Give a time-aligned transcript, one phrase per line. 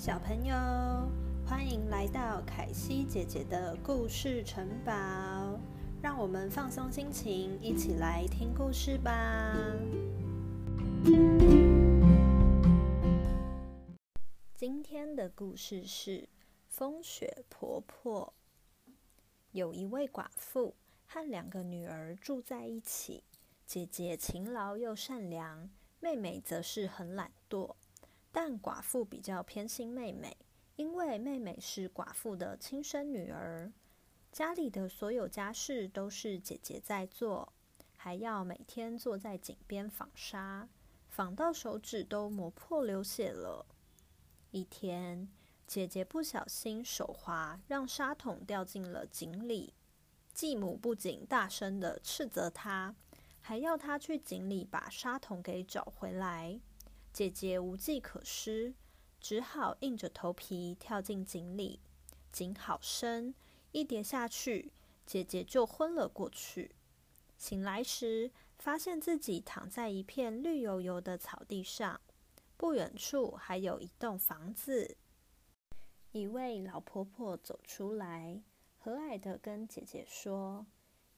[0.00, 0.54] 小朋友，
[1.46, 5.60] 欢迎来到凯西姐姐的故事城堡，
[6.00, 9.54] 让我们放松心情，一起来听故事吧。
[14.54, 16.26] 今天的故事是
[16.66, 18.32] 风雪婆婆。
[19.52, 20.74] 有一位寡妇
[21.04, 23.22] 和两个女儿住在一起，
[23.66, 25.68] 姐姐勤劳又善良，
[26.00, 27.74] 妹妹则是很懒惰。
[28.32, 30.36] 但寡妇比较偏心妹妹，
[30.76, 33.72] 因为妹妹是寡妇的亲生女儿，
[34.30, 37.52] 家里的所有家事都是姐姐在做，
[37.96, 40.68] 还要每天坐在井边纺纱，
[41.08, 43.66] 纺到手指都磨破流血了。
[44.52, 45.28] 一天，
[45.66, 49.74] 姐姐不小心手滑，让纱筒掉进了井里，
[50.32, 52.94] 继母不仅大声的斥责她，
[53.40, 56.60] 还要她去井里把纱筒给找回来。
[57.12, 58.74] 姐姐无计可施，
[59.20, 61.80] 只好硬着头皮跳进井里。
[62.30, 63.34] 井好深，
[63.72, 64.72] 一跌下去，
[65.04, 66.76] 姐姐就昏了过去。
[67.36, 72.00] 醒来时，发现自己躺在一片绿油油的草地上，
[72.56, 74.96] 不远处还有一栋房子。
[76.12, 78.42] 一位老婆婆走出来，
[78.78, 80.66] 和蔼的跟姐姐说：“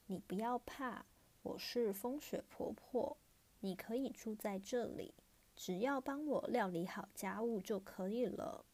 [0.07, 1.05] 你不要怕，
[1.43, 3.17] 我是风雪婆婆，
[3.59, 5.13] 你可以住在这里。”
[5.55, 8.65] 只要帮我料理好家务就可以了。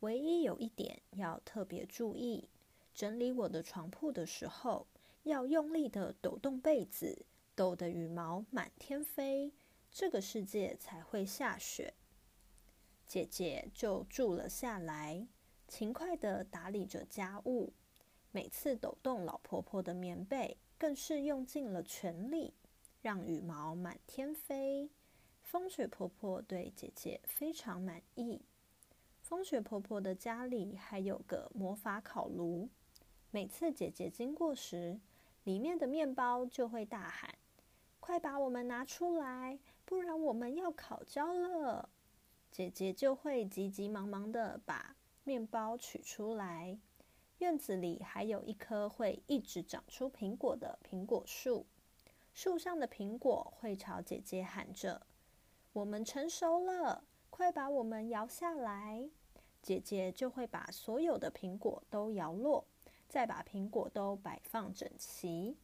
[0.00, 2.48] 唯一有一点要特别注意：
[2.94, 4.86] 整理我的床铺的时候，
[5.22, 9.52] 要用力的抖动被子，抖得羽毛满天飞，
[9.90, 11.94] 这个世界才会下雪。
[13.06, 15.26] 姐姐就住了下来，
[15.68, 17.72] 勤快的打理着家务。
[18.32, 22.54] 每次抖动老婆婆的棉被，更是用尽了全力，
[23.00, 24.90] 让羽毛满天飞。
[25.44, 28.40] 风雪婆婆对姐姐非常满意。
[29.20, 32.68] 风雪婆婆的家里还有个魔法烤炉，
[33.30, 34.98] 每次姐姐经过时，
[35.44, 37.32] 里面的面包就会大喊
[38.00, 41.88] ：“快把我们拿出来，不然我们要烤焦了。”
[42.50, 46.78] 姐姐就会急急忙忙的把面包取出来。
[47.38, 51.66] 院子里还有一棵会一直长出苹果的苹果树，
[52.32, 55.06] 树上的苹果会朝姐姐喊着。
[55.74, 59.10] 我们成熟了，快把我们摇下来！
[59.60, 62.64] 姐姐就会把所有的苹果都摇落，
[63.08, 65.56] 再把苹果都摆放整齐。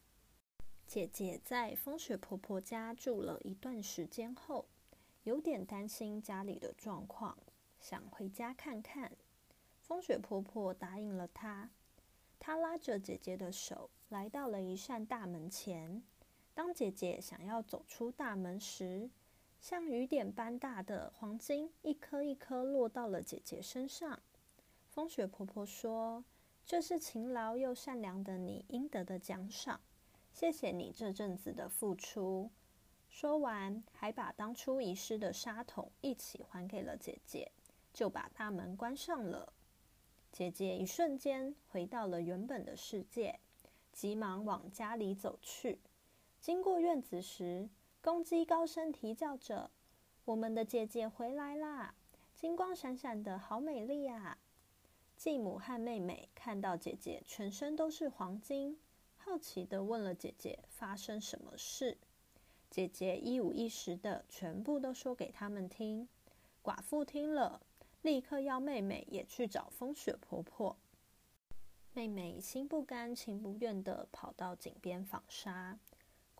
[0.85, 4.65] 姐姐在风雪婆婆家住了一段时间后，
[5.23, 7.37] 有点担心家里的状况，
[7.79, 9.13] 想回家看看。
[9.79, 11.69] 风雪婆婆答应了她。
[12.37, 16.03] 她拉着姐姐的手，来到了一扇大门前。
[16.53, 19.09] 当姐姐想要走出大门时，
[19.61, 24.19] 像雨点般大的黄金，一颗一颗落到了姐姐身上。
[24.89, 26.25] 风雪婆婆说
[26.65, 29.79] ：“这是勤劳又善良的你应得的奖赏，
[30.33, 32.49] 谢谢你这阵子的付出。”
[33.07, 37.51] 说完，还把当初遗失的沙桶一起还给了姐姐，
[37.93, 39.53] 就把大门关上了。
[40.31, 43.39] 姐姐一瞬间回到了原本的世界，
[43.91, 45.79] 急忙往家里走去。
[46.39, 47.69] 经过院子时，
[48.03, 49.69] 公鸡高声啼叫着
[50.25, 51.93] ：“我们的姐姐回来啦！
[52.33, 54.39] 金光闪闪的，好美丽啊！”
[55.15, 58.79] 继母和妹妹看到姐姐全身都是黄金，
[59.17, 61.99] 好奇的问了姐姐发生什么事。
[62.71, 66.09] 姐姐一五一十的全部都说给他们听。
[66.63, 67.61] 寡妇听了，
[68.01, 70.75] 立刻要妹妹也去找风雪婆婆。
[71.93, 75.77] 妹妹心不甘情不愿的跑到井边纺纱。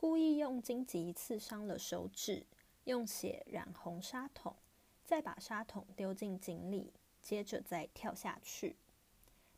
[0.02, 2.48] 故意用荆棘刺伤了手指，
[2.86, 4.56] 用血染红沙桶，
[5.04, 6.92] 再把沙桶丢进井里，
[7.22, 8.78] 接着再跳下去。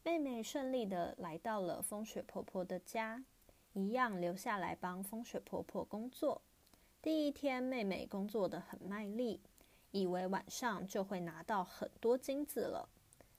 [0.04, 3.24] 妹妹顺利的来到了风雪婆婆的家，
[3.72, 6.42] 一样留下来帮风雪婆婆工作。
[7.02, 9.40] 第一天，妹妹工作的很卖力，
[9.92, 12.90] 以为晚上就会拿到很多金子了。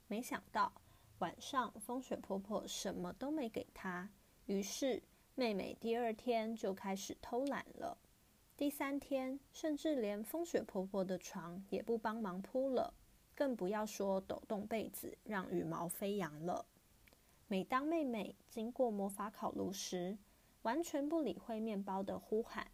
[0.09, 0.73] 没想到
[1.19, 4.09] 晚上风雪婆婆什么都没给她，
[4.47, 5.03] 于是。
[5.37, 7.99] 妹妹第二天就开始偷懒了，
[8.57, 12.95] 第三天甚至连风雪婆婆的床也不帮忙铺了，
[13.35, 16.65] 更不要说抖动被子让羽毛飞扬了。
[17.49, 20.17] 每当妹妹经过魔法烤炉时，
[20.63, 22.69] 完全不理会面包的呼喊，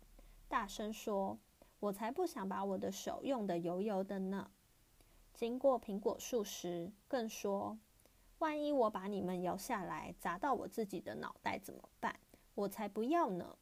[0.47, 1.39] 大声说
[1.81, 4.51] ：“我才不想把我的手用得油油的呢！”
[5.33, 7.79] 经过苹果树时，更说
[8.41, 12.15] ：“万一我把你们摇下来砸到我自己的脑袋怎么办？”
[12.61, 13.57] 我才不要呢！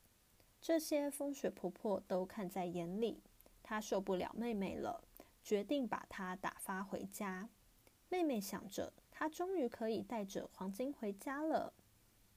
[0.60, 3.22] 这些风雪婆婆都看在眼里，
[3.62, 5.04] 她受不了妹妹了，
[5.40, 7.48] 决定把她打发回家。
[8.08, 11.72] 妹妹想着，她终于可以带着黄金回家了。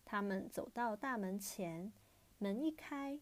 [0.06, 1.92] 他们走到大门前，
[2.38, 3.20] 门一开，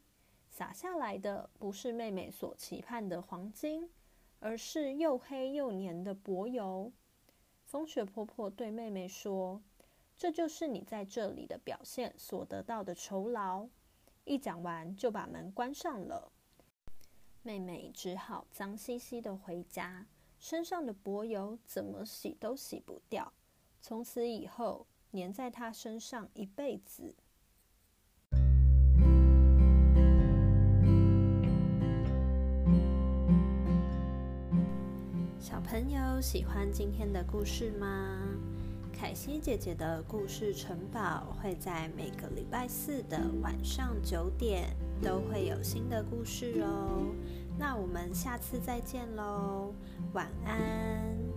[0.49, 3.89] 洒下来的不是妹妹所期盼的黄金，
[4.41, 6.91] 而是又黑又黏的柏油。
[7.63, 9.61] 风雪婆婆对妹妹说
[10.19, 13.69] ：“这就是你在这里的表现所得到的酬劳。”
[14.25, 16.33] 一讲完，就把门关上了。
[17.41, 20.05] 妹妹只好脏兮兮的回家，
[20.37, 23.31] 身上的柏油怎么洗都洗不掉，
[23.81, 27.15] 从此以后粘在她身上一辈子。
[35.39, 38.35] 小朋友喜欢今天的故事吗？
[38.99, 47.05] 凯西姐姐的故事城堡会在每个礼拜四的晚上九点都会有新的故事哦。
[47.57, 49.73] 那我们下次再见喽，
[50.11, 51.28] 晚安。